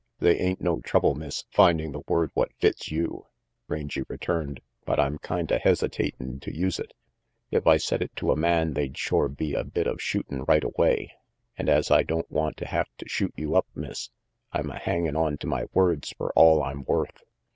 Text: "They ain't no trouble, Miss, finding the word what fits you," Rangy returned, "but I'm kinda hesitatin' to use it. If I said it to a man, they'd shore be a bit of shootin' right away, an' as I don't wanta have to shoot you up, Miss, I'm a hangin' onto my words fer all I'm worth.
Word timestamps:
"They 0.17 0.35
ain't 0.39 0.59
no 0.61 0.79
trouble, 0.79 1.13
Miss, 1.13 1.43
finding 1.51 1.91
the 1.91 2.01
word 2.07 2.31
what 2.33 2.51
fits 2.55 2.89
you," 2.89 3.27
Rangy 3.67 4.01
returned, 4.07 4.59
"but 4.83 4.99
I'm 4.99 5.19
kinda 5.19 5.59
hesitatin' 5.59 6.39
to 6.39 6.51
use 6.51 6.79
it. 6.79 6.95
If 7.51 7.67
I 7.67 7.77
said 7.77 8.01
it 8.01 8.15
to 8.15 8.31
a 8.31 8.35
man, 8.35 8.73
they'd 8.73 8.97
shore 8.97 9.29
be 9.29 9.53
a 9.53 9.63
bit 9.63 9.85
of 9.85 10.01
shootin' 10.01 10.43
right 10.45 10.63
away, 10.63 11.13
an' 11.55 11.69
as 11.69 11.91
I 11.91 12.01
don't 12.01 12.31
wanta 12.31 12.65
have 12.65 12.89
to 12.97 13.07
shoot 13.07 13.35
you 13.37 13.55
up, 13.55 13.67
Miss, 13.75 14.09
I'm 14.51 14.71
a 14.71 14.79
hangin' 14.79 15.15
onto 15.15 15.45
my 15.45 15.67
words 15.71 16.11
fer 16.17 16.31
all 16.31 16.63
I'm 16.63 16.83
worth. 16.87 17.21